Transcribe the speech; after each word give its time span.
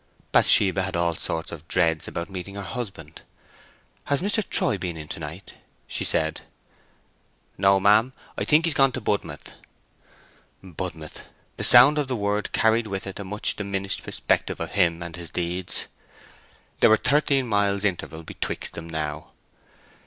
Bathsheba 0.31 0.81
had 0.81 0.95
all 0.95 1.13
sorts 1.13 1.51
of 1.51 1.67
dreads 1.67 2.07
about 2.07 2.27
meeting 2.27 2.55
her 2.55 2.63
husband. 2.63 3.21
"Has 4.05 4.19
Mr. 4.19 4.43
Troy 4.49 4.79
been 4.79 4.97
in 4.97 5.07
to 5.09 5.19
night?" 5.19 5.53
she 5.85 6.03
said. 6.03 6.41
"No, 7.55 7.79
ma'am; 7.79 8.11
I 8.35 8.43
think 8.43 8.65
he's 8.65 8.73
gone 8.73 8.91
to 8.93 8.99
Budmouth." 8.99 9.53
Budmouth! 10.63 11.25
The 11.57 11.63
sound 11.63 11.99
of 11.99 12.07
the 12.07 12.15
word 12.15 12.51
carried 12.51 12.87
with 12.87 13.05
it 13.05 13.19
a 13.19 13.23
much 13.23 13.55
diminished 13.55 14.01
perspective 14.01 14.59
of 14.59 14.71
him 14.71 15.03
and 15.03 15.15
his 15.15 15.29
deeds; 15.29 15.87
there 16.79 16.89
were 16.89 16.97
thirteen 16.97 17.45
miles 17.47 17.85
interval 17.85 18.23
betwixt 18.23 18.73
them 18.73 18.89
now. 18.89 19.27